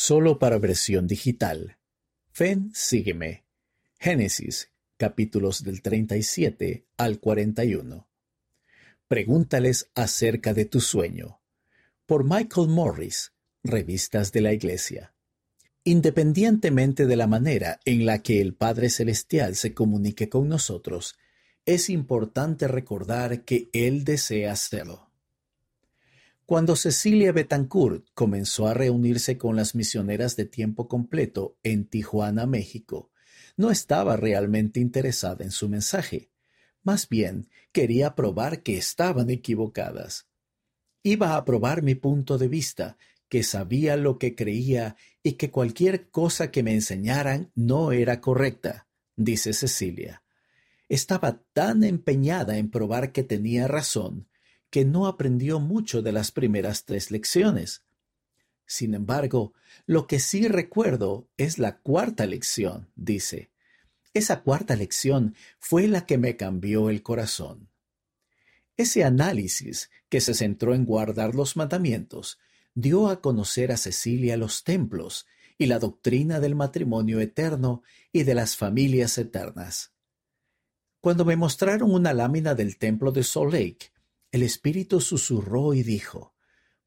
Solo 0.00 0.38
para 0.38 0.60
versión 0.60 1.08
digital. 1.08 1.76
Fen, 2.30 2.70
sígueme. 2.72 3.42
Génesis, 3.98 4.70
capítulos 4.96 5.64
del 5.64 5.82
37 5.82 6.86
al 6.96 7.18
41. 7.18 8.08
Pregúntales 9.08 9.90
acerca 9.96 10.54
de 10.54 10.66
tu 10.66 10.80
sueño. 10.80 11.40
Por 12.06 12.22
Michael 12.22 12.68
Morris, 12.68 13.32
Revistas 13.64 14.30
de 14.30 14.40
la 14.40 14.52
Iglesia. 14.52 15.14
Independientemente 15.82 17.04
de 17.06 17.16
la 17.16 17.26
manera 17.26 17.80
en 17.84 18.06
la 18.06 18.22
que 18.22 18.40
el 18.40 18.54
Padre 18.54 18.90
Celestial 18.90 19.56
se 19.56 19.74
comunique 19.74 20.28
con 20.28 20.48
nosotros, 20.48 21.18
es 21.66 21.90
importante 21.90 22.68
recordar 22.68 23.44
que 23.44 23.68
Él 23.72 24.04
desea 24.04 24.52
hacerlo. 24.52 25.07
Cuando 26.48 26.76
Cecilia 26.76 27.30
Betancourt 27.30 28.06
comenzó 28.14 28.68
a 28.68 28.72
reunirse 28.72 29.36
con 29.36 29.54
las 29.54 29.74
misioneras 29.74 30.34
de 30.34 30.46
tiempo 30.46 30.88
completo 30.88 31.58
en 31.62 31.84
Tijuana, 31.84 32.46
México, 32.46 33.10
no 33.58 33.70
estaba 33.70 34.16
realmente 34.16 34.80
interesada 34.80 35.44
en 35.44 35.50
su 35.50 35.68
mensaje. 35.68 36.30
Más 36.82 37.10
bien, 37.10 37.50
quería 37.70 38.14
probar 38.14 38.62
que 38.62 38.78
estaban 38.78 39.28
equivocadas. 39.28 40.26
Iba 41.02 41.36
a 41.36 41.44
probar 41.44 41.82
mi 41.82 41.94
punto 41.94 42.38
de 42.38 42.48
vista, 42.48 42.96
que 43.28 43.42
sabía 43.42 43.98
lo 43.98 44.18
que 44.18 44.34
creía 44.34 44.96
y 45.22 45.32
que 45.32 45.50
cualquier 45.50 46.08
cosa 46.08 46.50
que 46.50 46.62
me 46.62 46.72
enseñaran 46.72 47.52
no 47.54 47.92
era 47.92 48.22
correcta, 48.22 48.88
dice 49.16 49.52
Cecilia. 49.52 50.22
Estaba 50.88 51.42
tan 51.52 51.84
empeñada 51.84 52.56
en 52.56 52.70
probar 52.70 53.12
que 53.12 53.22
tenía 53.22 53.68
razón 53.68 54.27
que 54.70 54.84
no 54.84 55.06
aprendió 55.06 55.60
mucho 55.60 56.02
de 56.02 56.12
las 56.12 56.30
primeras 56.32 56.84
tres 56.84 57.10
lecciones. 57.10 57.82
Sin 58.66 58.94
embargo, 58.94 59.54
lo 59.86 60.06
que 60.06 60.20
sí 60.20 60.46
recuerdo 60.46 61.28
es 61.36 61.58
la 61.58 61.78
cuarta 61.78 62.26
lección, 62.26 62.90
dice. 62.94 63.50
Esa 64.12 64.42
cuarta 64.42 64.76
lección 64.76 65.34
fue 65.58 65.86
la 65.86 66.04
que 66.04 66.18
me 66.18 66.36
cambió 66.36 66.90
el 66.90 67.02
corazón. 67.02 67.70
Ese 68.76 69.04
análisis, 69.04 69.90
que 70.08 70.20
se 70.20 70.34
centró 70.34 70.74
en 70.74 70.84
guardar 70.84 71.34
los 71.34 71.56
mandamientos, 71.56 72.38
dio 72.74 73.08
a 73.08 73.20
conocer 73.20 73.72
a 73.72 73.76
Cecilia 73.76 74.36
los 74.36 74.64
templos 74.64 75.26
y 75.58 75.66
la 75.66 75.78
doctrina 75.78 76.38
del 76.38 76.54
matrimonio 76.54 77.20
eterno 77.20 77.82
y 78.12 78.22
de 78.22 78.34
las 78.34 78.56
familias 78.56 79.18
eternas. 79.18 79.92
Cuando 81.00 81.24
me 81.24 81.36
mostraron 81.36 81.92
una 81.92 82.12
lámina 82.12 82.54
del 82.54 82.78
templo 82.78 83.10
de 83.10 83.24
Salt 83.24 83.52
Lake, 83.52 83.92
el 84.30 84.42
espíritu 84.42 85.00
susurró 85.00 85.74
y 85.74 85.82
dijo, 85.82 86.34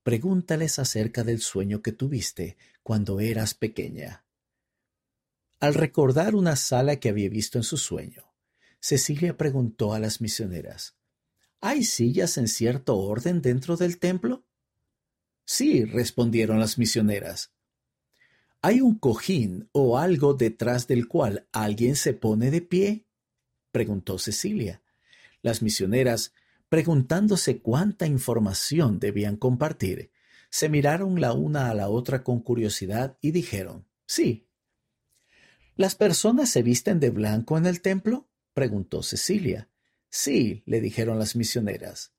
Pregúntales 0.04 0.80
acerca 0.80 1.24
del 1.24 1.42
sueño 1.42 1.82
que 1.82 1.92
tuviste 1.92 2.58
cuando 2.82 3.20
eras 3.20 3.54
pequeña. 3.54 4.26
Al 5.60 5.76
recordar 5.76 6.34
una 6.34 6.56
sala 6.56 6.96
que 7.00 7.10
había 7.10 7.30
visto 7.30 7.60
en 7.60 7.64
su 7.64 7.78
sueño, 7.78 8.34
Cecilia 8.80 9.38
preguntó 9.38 9.94
a 9.94 10.00
las 10.00 10.20
misioneras, 10.20 10.98
¿Hay 11.60 11.84
sillas 11.84 12.38
en 12.40 12.48
cierto 12.48 12.98
orden 12.98 13.44
dentro 13.44 13.78
del 13.78 14.00
templo? 14.00 14.44
Sí, 15.46 15.86
respondieron 15.86 16.60
las 16.60 16.80
misioneras. 16.80 17.54
¿Hay 18.64 18.82
un 18.82 18.98
cojín 18.98 19.70
o 19.72 20.00
algo 20.00 20.34
detrás 20.34 20.88
del 20.88 21.08
cual 21.08 21.48
alguien 21.52 21.96
se 21.96 22.14
pone 22.14 22.50
de 22.50 22.62
pie? 22.62 23.06
preguntó 23.72 24.18
Cecilia. 24.18 24.82
Las 25.44 25.62
misioneras 25.62 26.34
Preguntándose 26.72 27.60
cuánta 27.60 28.08
información 28.08 28.98
debían 28.98 29.36
compartir, 29.36 30.10
se 30.50 30.70
miraron 30.70 31.20
la 31.20 31.34
una 31.34 31.70
a 31.70 31.74
la 31.74 31.90
otra 31.90 32.24
con 32.24 32.40
curiosidad 32.40 33.18
y 33.20 33.32
dijeron, 33.32 33.86
sí. 34.06 34.48
¿Las 35.76 35.96
personas 35.96 36.50
se 36.50 36.64
visten 36.64 37.02
de 37.02 37.10
blanco 37.10 37.58
en 37.58 37.66
el 37.66 37.82
templo? 37.82 38.30
preguntó 38.54 39.04
Cecilia. 39.04 39.68
Sí, 40.10 40.64
le 40.66 40.80
dijeron 40.80 41.20
las 41.20 41.36
misioneras. 41.36 42.14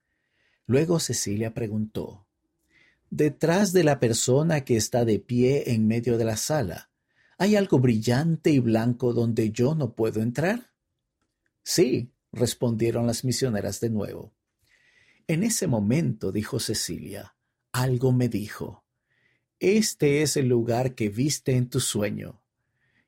Luego 0.66 1.00
Cecilia 1.00 1.54
preguntó, 1.54 2.26
Detrás 3.08 3.72
de 3.72 3.84
la 3.84 4.00
persona 4.00 4.66
que 4.66 4.76
está 4.76 5.06
de 5.06 5.18
pie 5.18 5.72
en 5.72 5.86
medio 5.86 6.18
de 6.18 6.26
la 6.26 6.36
sala, 6.36 6.90
¿hay 7.38 7.56
algo 7.56 7.78
brillante 7.78 8.50
y 8.50 8.58
blanco 8.58 9.14
donde 9.14 9.50
yo 9.50 9.74
no 9.74 9.94
puedo 9.94 10.20
entrar? 10.20 10.74
Sí, 11.62 12.12
respondieron 12.32 13.06
las 13.06 13.24
misioneras 13.24 13.80
de 13.80 13.88
nuevo. 13.88 14.34
En 15.26 15.42
ese 15.42 15.66
momento, 15.66 16.32
dijo 16.32 16.58
Cecilia, 16.58 17.36
algo 17.70 18.12
me 18.12 18.28
dijo, 18.28 18.84
Este 19.60 20.22
es 20.22 20.36
el 20.36 20.48
lugar 20.48 20.94
que 20.94 21.08
viste 21.08 21.56
en 21.56 21.68
tu 21.68 21.80
sueño. 21.80 22.42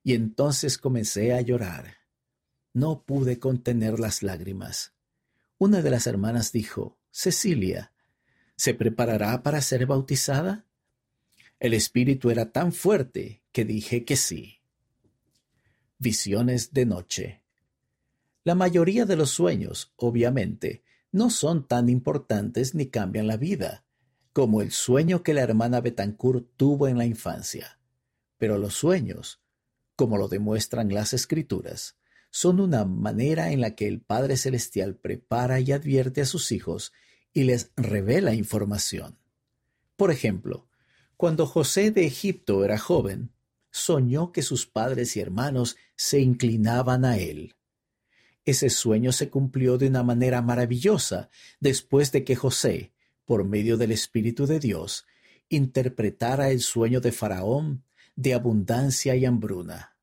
Y 0.02 0.14
entonces 0.14 0.78
comencé 0.78 1.32
a 1.32 1.40
llorar. 1.40 1.96
No 2.72 3.04
pude 3.04 3.38
contener 3.38 3.98
las 3.98 4.22
lágrimas. 4.22 4.94
Una 5.58 5.82
de 5.82 5.90
las 5.90 6.06
hermanas 6.06 6.52
dijo, 6.52 6.98
Cecilia, 7.10 7.92
¿se 8.56 8.74
preparará 8.74 9.42
para 9.42 9.60
ser 9.60 9.86
bautizada? 9.86 10.66
El 11.58 11.74
espíritu 11.74 12.30
era 12.30 12.52
tan 12.52 12.72
fuerte 12.72 13.42
que 13.52 13.64
dije 13.64 14.04
que 14.04 14.16
sí. 14.16 14.60
Visiones 15.98 16.72
de 16.72 16.86
noche. 16.86 17.42
La 18.42 18.54
mayoría 18.54 19.06
de 19.06 19.16
los 19.16 19.30
sueños, 19.30 19.92
obviamente, 19.96 20.83
no 21.14 21.30
son 21.30 21.68
tan 21.68 21.88
importantes 21.88 22.74
ni 22.74 22.86
cambian 22.86 23.28
la 23.28 23.36
vida, 23.36 23.84
como 24.32 24.62
el 24.62 24.72
sueño 24.72 25.22
que 25.22 25.32
la 25.32 25.42
hermana 25.42 25.80
Betancourt 25.80 26.44
tuvo 26.56 26.88
en 26.88 26.98
la 26.98 27.06
infancia. 27.06 27.78
Pero 28.36 28.58
los 28.58 28.74
sueños, 28.74 29.40
como 29.94 30.18
lo 30.18 30.26
demuestran 30.26 30.92
las 30.92 31.12
escrituras, 31.12 31.96
son 32.32 32.58
una 32.58 32.84
manera 32.84 33.52
en 33.52 33.60
la 33.60 33.76
que 33.76 33.86
el 33.86 34.00
Padre 34.00 34.36
Celestial 34.36 34.96
prepara 34.96 35.60
y 35.60 35.70
advierte 35.70 36.20
a 36.20 36.26
sus 36.26 36.50
hijos 36.50 36.92
y 37.32 37.44
les 37.44 37.70
revela 37.76 38.34
información. 38.34 39.16
Por 39.94 40.10
ejemplo, 40.10 40.66
cuando 41.16 41.46
José 41.46 41.92
de 41.92 42.06
Egipto 42.06 42.64
era 42.64 42.76
joven, 42.76 43.30
soñó 43.70 44.32
que 44.32 44.42
sus 44.42 44.66
padres 44.66 45.16
y 45.16 45.20
hermanos 45.20 45.76
se 45.94 46.18
inclinaban 46.18 47.04
a 47.04 47.18
él. 47.18 47.54
Ese 48.44 48.68
sueño 48.68 49.12
se 49.12 49.30
cumplió 49.30 49.78
de 49.78 49.88
una 49.88 50.02
manera 50.02 50.42
maravillosa 50.42 51.30
después 51.60 52.12
de 52.12 52.24
que 52.24 52.36
José, 52.36 52.92
por 53.24 53.44
medio 53.44 53.76
del 53.76 53.92
Espíritu 53.92 54.46
de 54.46 54.60
Dios, 54.60 55.06
interpretara 55.48 56.50
el 56.50 56.60
sueño 56.60 57.00
de 57.00 57.12
Faraón 57.12 57.84
de 58.16 58.34
abundancia 58.34 59.16
y 59.16 59.24
hambruna. 59.24 59.96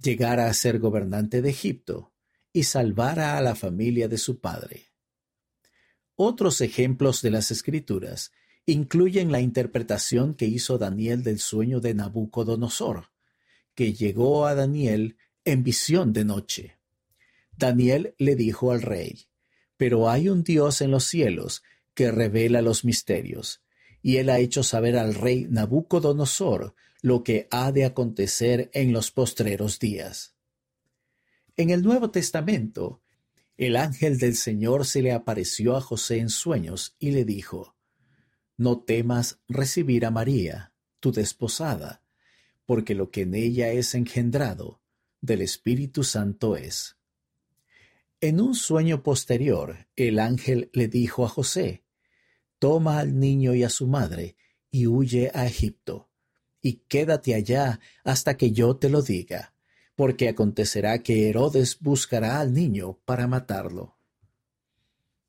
Llegara 0.00 0.46
a 0.46 0.54
ser 0.54 0.78
gobernante 0.78 1.42
de 1.42 1.50
Egipto 1.50 2.12
y 2.52 2.64
salvara 2.64 3.36
a 3.36 3.40
la 3.40 3.54
familia 3.54 4.08
de 4.08 4.18
su 4.18 4.40
padre. 4.40 4.92
Otros 6.14 6.60
ejemplos 6.60 7.20
de 7.22 7.30
las 7.30 7.50
Escrituras 7.50 8.32
incluyen 8.64 9.32
la 9.32 9.40
interpretación 9.40 10.34
que 10.34 10.46
hizo 10.46 10.78
Daniel 10.78 11.22
del 11.22 11.38
sueño 11.40 11.80
de 11.80 11.94
Nabucodonosor, 11.94 13.10
que 13.74 13.92
llegó 13.92 14.46
a 14.46 14.54
Daniel 14.54 15.16
en 15.44 15.62
visión 15.62 16.12
de 16.12 16.24
noche. 16.24 16.77
Daniel 17.58 18.14
le 18.18 18.36
dijo 18.36 18.70
al 18.70 18.82
rey, 18.82 19.26
Pero 19.76 20.08
hay 20.08 20.28
un 20.28 20.44
Dios 20.44 20.80
en 20.80 20.90
los 20.90 21.04
cielos 21.04 21.62
que 21.94 22.10
revela 22.10 22.62
los 22.62 22.84
misterios, 22.84 23.62
y 24.02 24.16
él 24.16 24.30
ha 24.30 24.38
hecho 24.38 24.62
saber 24.62 24.96
al 24.96 25.14
rey 25.14 25.46
Nabucodonosor 25.50 26.74
lo 27.02 27.24
que 27.24 27.48
ha 27.50 27.72
de 27.72 27.84
acontecer 27.84 28.70
en 28.72 28.92
los 28.92 29.10
postreros 29.10 29.78
días. 29.78 30.34
En 31.56 31.70
el 31.70 31.82
Nuevo 31.82 32.10
Testamento, 32.10 33.02
el 33.56 33.76
ángel 33.76 34.18
del 34.18 34.36
Señor 34.36 34.86
se 34.86 35.02
le 35.02 35.12
apareció 35.12 35.76
a 35.76 35.80
José 35.80 36.18
en 36.18 36.30
sueños 36.30 36.94
y 37.00 37.10
le 37.10 37.24
dijo, 37.24 37.76
No 38.56 38.80
temas 38.80 39.40
recibir 39.48 40.06
a 40.06 40.12
María, 40.12 40.72
tu 41.00 41.10
desposada, 41.10 42.02
porque 42.66 42.94
lo 42.94 43.10
que 43.10 43.22
en 43.22 43.34
ella 43.34 43.70
es 43.72 43.96
engendrado 43.96 44.80
del 45.20 45.42
Espíritu 45.42 46.04
Santo 46.04 46.56
es. 46.56 46.97
En 48.20 48.40
un 48.40 48.56
sueño 48.56 49.04
posterior, 49.04 49.86
el 49.94 50.18
ángel 50.18 50.70
le 50.72 50.88
dijo 50.88 51.24
a 51.24 51.28
José, 51.28 51.84
Toma 52.58 52.98
al 52.98 53.20
niño 53.20 53.54
y 53.54 53.62
a 53.62 53.70
su 53.70 53.86
madre, 53.86 54.34
y 54.72 54.88
huye 54.88 55.30
a 55.34 55.46
Egipto, 55.46 56.08
y 56.60 56.82
quédate 56.88 57.36
allá 57.36 57.78
hasta 58.02 58.36
que 58.36 58.50
yo 58.50 58.76
te 58.76 58.88
lo 58.88 59.02
diga, 59.02 59.54
porque 59.94 60.28
acontecerá 60.28 61.00
que 61.00 61.28
Herodes 61.28 61.78
buscará 61.78 62.40
al 62.40 62.52
niño 62.52 62.98
para 63.04 63.28
matarlo. 63.28 63.96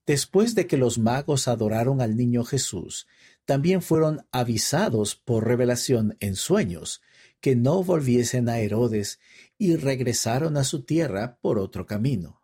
Después 0.07 0.56
de 0.56 0.65
que 0.65 0.77
los 0.77 0.97
magos 0.97 1.47
adoraron 1.47 2.01
al 2.01 2.18
niño 2.18 2.44
Jesús, 2.44 3.06
también 3.45 3.83
fueron 3.83 4.25
avisados 4.31 5.15
por 5.15 5.45
revelación 5.45 6.18
en 6.19 6.36
sueños 6.36 7.03
que 7.39 7.56
no 7.56 7.83
volviesen 7.83 8.50
a 8.50 8.57
Herodes 8.57 9.19
y 9.59 9.75
regresaron 9.75 10.57
a 10.57 10.63
su 10.63 10.86
tierra 10.86 11.38
por 11.39 11.59
otro 11.59 11.86
camino. 11.86 12.38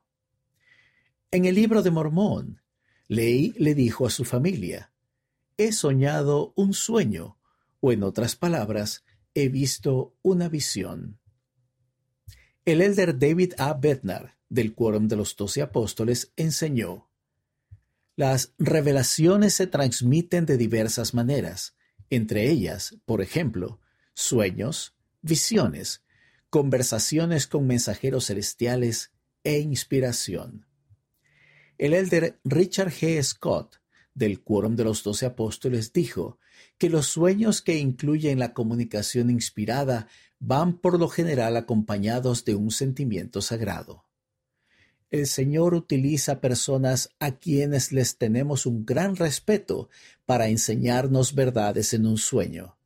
En 1.36 1.44
el 1.44 1.56
libro 1.56 1.84
de 1.84 1.92
Mormón, 1.92 2.62
Ley 3.10 3.54
le 3.58 3.76
dijo 3.76 4.08
a 4.08 4.10
su 4.10 4.24
familia, 4.24 4.94
He 5.58 5.74
soñado 5.74 6.54
un 6.56 6.74
sueño. 6.74 7.38
o 7.82 7.92
en 7.92 8.04
otras 8.04 8.38
palabras, 8.38 9.04
he 9.34 9.50
visto 9.50 10.16
una 10.22 10.48
visión. 10.48 11.20
El 12.64 12.80
elder 12.80 13.20
David 13.20 13.52
A. 13.58 13.74
Bednar, 13.74 14.38
del 14.48 14.74
Quórum 14.74 15.10
de 15.10 15.18
los 15.18 15.36
Doce 15.36 15.62
Apóstoles, 15.62 16.32
enseñó, 16.38 17.10
Las 18.16 18.54
revelaciones 18.58 19.56
se 19.56 19.68
transmiten 19.68 20.46
de 20.46 20.56
diversas 20.56 21.14
maneras, 21.14 21.76
entre 22.10 22.50
ellas, 22.50 22.96
por 23.04 23.22
ejemplo, 23.22 23.82
sueños, 24.14 24.96
visiones, 25.22 26.02
conversaciones 26.50 27.46
con 27.46 27.68
mensajeros 27.68 28.28
celestiales 28.28 29.12
e 29.44 29.60
inspiración. 29.60 30.66
El 31.78 31.94
elder 31.94 32.40
Richard 32.46 32.90
G. 32.90 33.22
Scott, 33.22 33.82
del 34.14 34.42
Quórum 34.42 34.76
de 34.76 34.86
los 34.86 35.04
Doce 35.04 35.26
Apóstoles, 35.26 35.92
dijo 35.92 36.40
que 36.78 36.90
los 36.90 37.08
sueños 37.08 37.62
que 37.62 37.78
incluyen 37.78 38.40
la 38.40 38.54
comunicación 38.54 39.30
inspirada 39.30 40.08
van 40.40 40.78
por 40.78 40.98
lo 40.98 41.10
general 41.10 41.58
acompañados 41.58 42.46
de 42.46 42.56
un 42.56 42.72
sentimiento 42.72 43.42
sagrado. 43.42 44.06
El 45.12 45.28
Señor 45.28 45.74
utiliza 45.76 46.42
personas 46.42 47.10
a 47.20 47.38
quienes 47.38 47.92
les 47.92 48.18
tenemos 48.18 48.66
un 48.66 48.86
gran 48.86 49.16
respeto 49.16 49.90
para 50.26 50.48
enseñarnos 50.48 51.36
verdades 51.36 51.94
en 51.94 52.06
un 52.06 52.18
sueño, 52.18 52.78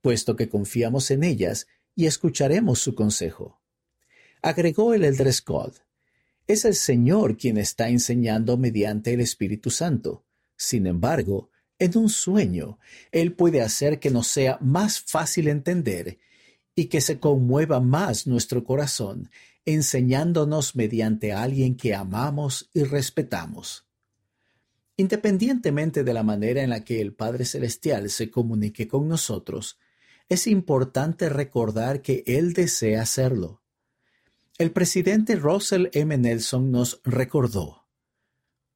puesto 0.00 0.36
que 0.36 0.48
confiamos 0.48 1.10
en 1.10 1.24
ellas 1.24 1.66
y 1.94 2.06
escucharemos 2.06 2.78
su 2.78 2.94
consejo. 2.94 3.60
Agregó 4.40 4.94
el 4.94 5.04
Elder 5.04 5.32
Scott, 5.32 5.87
es 6.48 6.64
el 6.64 6.74
Señor 6.74 7.36
quien 7.36 7.58
está 7.58 7.90
enseñando 7.90 8.56
mediante 8.56 9.12
el 9.12 9.20
Espíritu 9.20 9.70
Santo. 9.70 10.24
Sin 10.56 10.86
embargo, 10.86 11.50
en 11.78 11.96
un 11.96 12.08
sueño, 12.08 12.78
Él 13.12 13.34
puede 13.34 13.60
hacer 13.60 14.00
que 14.00 14.10
nos 14.10 14.26
sea 14.26 14.58
más 14.60 14.98
fácil 14.98 15.46
entender 15.46 16.18
y 16.74 16.86
que 16.86 17.00
se 17.00 17.20
conmueva 17.20 17.80
más 17.80 18.26
nuestro 18.26 18.64
corazón, 18.64 19.30
enseñándonos 19.66 20.74
mediante 20.74 21.32
alguien 21.32 21.76
que 21.76 21.94
amamos 21.94 22.70
y 22.72 22.82
respetamos. 22.82 23.86
Independientemente 24.96 26.02
de 26.02 26.14
la 26.14 26.22
manera 26.22 26.62
en 26.62 26.70
la 26.70 26.82
que 26.82 27.00
el 27.00 27.12
Padre 27.12 27.44
Celestial 27.44 28.08
se 28.08 28.30
comunique 28.30 28.88
con 28.88 29.06
nosotros, 29.06 29.78
es 30.30 30.46
importante 30.46 31.28
recordar 31.28 32.00
que 32.00 32.24
Él 32.26 32.54
desea 32.54 33.02
hacerlo. 33.02 33.62
El 34.58 34.72
presidente 34.72 35.36
Russell 35.36 35.86
M. 35.92 36.18
Nelson 36.18 36.72
nos 36.72 37.00
recordó, 37.04 37.86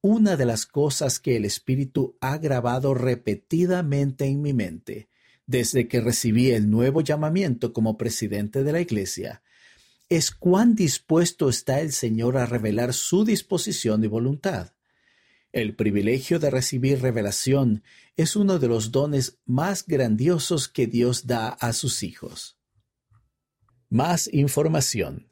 una 0.01 0.37
de 0.37 0.47
las 0.47 0.65
cosas 0.65 1.19
que 1.19 1.37
el 1.37 1.45
Espíritu 1.45 2.17
ha 2.21 2.39
grabado 2.39 2.95
repetidamente 2.95 4.27
en 4.27 4.43
mi 4.43 4.53
mente 4.53 5.09
desde 5.45 5.89
que 5.89 6.01
recibí 6.01 6.53
el 6.53 6.71
nuevo 6.71 7.01
llamamiento 7.01 7.73
como 7.73 7.99
presidente 7.99 8.63
de 8.63 8.71
la 8.71 8.81
Iglesia 8.81 9.43
es 10.09 10.31
cuán 10.31 10.77
dispuesto 10.77 11.49
está 11.49 11.81
el 11.81 11.91
Señor 11.91 12.37
a 12.37 12.47
revelar 12.47 12.95
su 12.95 13.25
disposición 13.25 14.05
y 14.05 14.07
voluntad. 14.07 14.75
El 15.51 15.75
privilegio 15.75 16.39
de 16.39 16.51
recibir 16.51 17.03
revelación 17.03 17.83
es 18.17 18.37
uno 18.37 18.61
de 18.61 18.69
los 18.69 18.93
dones 18.93 19.39
más 19.47 19.85
grandiosos 19.85 20.69
que 20.69 20.87
Dios 20.87 21.27
da 21.27 21.49
a 21.49 21.73
sus 21.73 22.05
hijos. 22.05 22.57
Más 23.89 24.33
información. 24.33 25.32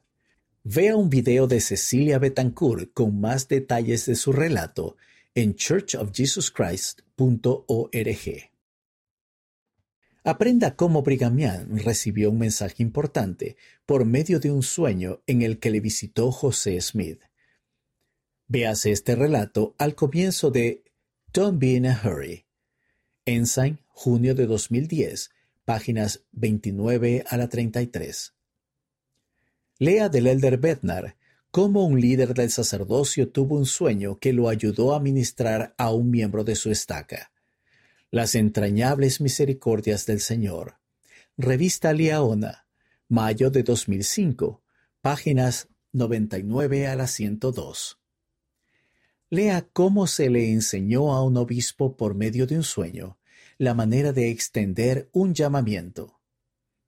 Vea 0.63 0.95
un 0.95 1.09
video 1.09 1.47
de 1.47 1.59
Cecilia 1.59 2.19
Betancourt 2.19 2.93
con 2.93 3.19
más 3.19 3.49
detalles 3.49 4.05
de 4.05 4.15
su 4.15 4.31
relato 4.31 4.99
en 5.35 5.55
churchofjesuschrist.org. 5.55 8.51
Aprenda 10.23 10.77
cómo 10.77 11.03
Brigham 11.03 11.39
Young 11.39 11.83
recibió 11.83 12.31
un 12.31 12.41
mensaje 12.41 12.83
importante 12.83 13.57
por 13.87 14.05
medio 14.05 14.39
de 14.39 14.51
un 14.51 14.63
sueño 14.63 15.23
en 15.27 15.41
el 15.41 15.61
que 15.61 15.71
le 15.71 15.81
visitó 15.81 16.31
José 16.31 16.79
Smith. 16.83 17.23
Véase 18.47 18.93
este 18.93 19.17
relato 19.17 19.75
al 19.79 19.95
comienzo 19.95 20.51
de 20.51 20.85
Don't 21.33 21.59
Be 21.59 21.69
in 21.69 21.87
a 21.87 21.99
Hurry. 22.05 22.45
Ensign, 23.25 23.79
junio 23.89 24.35
de 24.35 24.45
2010, 24.45 25.31
páginas 25.65 26.27
29 26.33 27.25
a 27.27 27.39
la 27.39 27.49
33. 27.49 28.35
Lea 29.83 30.11
del 30.11 30.27
Elder 30.27 30.59
Bednar 30.59 31.17
cómo 31.51 31.87
un 31.87 31.99
líder 31.99 32.35
del 32.35 32.51
sacerdocio 32.51 33.31
tuvo 33.31 33.57
un 33.57 33.65
sueño 33.65 34.19
que 34.19 34.35
lo 34.35 34.51
ayudó 34.51 34.95
a 34.95 35.01
ministrar 35.01 35.75
a 35.79 35.91
un 35.91 36.11
miembro 36.11 36.45
de 36.45 36.55
su 36.55 36.71
estaca. 36.71 37.33
Las 38.11 38.35
entrañables 38.35 39.23
misericordias 39.23 40.05
del 40.05 40.21
Señor. 40.21 40.77
Revista 41.39 41.95
Liaona, 41.95 42.67
mayo 43.09 43.51
de 43.51 43.63
2005, 43.63 44.63
páginas 45.01 45.69
99 45.93 46.87
a 46.87 46.95
la 46.95 47.07
102. 47.07 47.99
Lea 49.31 49.67
cómo 49.73 50.07
se 50.07 50.29
le 50.29 50.53
enseñó 50.53 51.15
a 51.15 51.25
un 51.25 51.39
obispo 51.39 51.97
por 51.97 52.15
medio 52.15 52.47
de 52.47 52.57
un 52.57 52.65
sueño 52.65 53.17
la 53.57 53.73
manera 53.73 54.13
de 54.13 54.29
extender 54.29 55.09
un 55.13 55.33
llamamiento. 55.33 56.21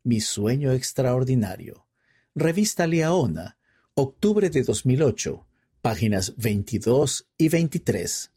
Mi 0.04 0.20
sueño 0.20 0.72
extraordinario. 0.72 1.86
Revista 2.34 2.86
Liaona, 2.86 3.58
octubre 3.92 4.48
de 4.48 4.62
2008, 4.62 5.46
páginas 5.82 6.34
22 6.38 7.28
y 7.36 7.50
23. 7.50 8.31